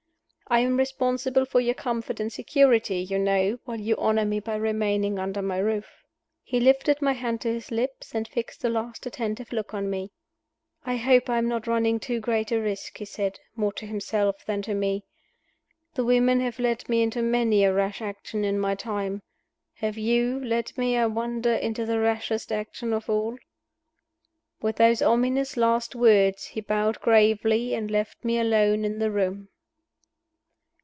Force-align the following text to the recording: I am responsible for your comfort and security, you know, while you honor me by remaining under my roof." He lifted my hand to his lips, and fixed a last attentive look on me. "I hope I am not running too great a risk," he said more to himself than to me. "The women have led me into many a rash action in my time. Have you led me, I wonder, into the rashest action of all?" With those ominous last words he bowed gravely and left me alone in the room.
I 0.47 0.59
am 0.59 0.75
responsible 0.75 1.45
for 1.45 1.61
your 1.61 1.75
comfort 1.75 2.19
and 2.19 2.29
security, 2.29 2.97
you 2.97 3.17
know, 3.17 3.59
while 3.63 3.79
you 3.79 3.95
honor 3.95 4.25
me 4.25 4.41
by 4.41 4.55
remaining 4.57 5.17
under 5.17 5.41
my 5.41 5.57
roof." 5.59 6.03
He 6.43 6.59
lifted 6.59 7.01
my 7.01 7.13
hand 7.13 7.39
to 7.43 7.53
his 7.53 7.71
lips, 7.71 8.13
and 8.13 8.27
fixed 8.27 8.61
a 8.65 8.67
last 8.69 9.05
attentive 9.05 9.53
look 9.53 9.73
on 9.73 9.89
me. 9.89 10.11
"I 10.85 10.97
hope 10.97 11.29
I 11.29 11.37
am 11.37 11.47
not 11.47 11.67
running 11.67 12.01
too 12.01 12.19
great 12.19 12.51
a 12.51 12.59
risk," 12.59 12.97
he 12.97 13.05
said 13.05 13.39
more 13.55 13.71
to 13.71 13.85
himself 13.85 14.43
than 14.45 14.61
to 14.63 14.73
me. 14.73 15.05
"The 15.93 16.03
women 16.03 16.41
have 16.41 16.59
led 16.59 16.89
me 16.89 17.01
into 17.01 17.21
many 17.21 17.63
a 17.63 17.73
rash 17.73 18.01
action 18.01 18.43
in 18.43 18.59
my 18.59 18.75
time. 18.75 19.21
Have 19.75 19.97
you 19.97 20.37
led 20.43 20.77
me, 20.77 20.97
I 20.97 21.05
wonder, 21.05 21.53
into 21.53 21.85
the 21.85 22.01
rashest 22.01 22.51
action 22.51 22.91
of 22.91 23.09
all?" 23.09 23.37
With 24.61 24.75
those 24.75 25.01
ominous 25.01 25.55
last 25.55 25.95
words 25.95 26.47
he 26.47 26.59
bowed 26.59 26.99
gravely 26.99 27.73
and 27.73 27.89
left 27.89 28.25
me 28.25 28.37
alone 28.37 28.83
in 28.83 28.99
the 28.99 29.11
room. 29.11 29.47